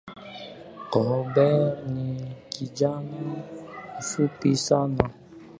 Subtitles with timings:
[0.93, 3.21] Robert ni kijana
[3.99, 5.09] mfupi sana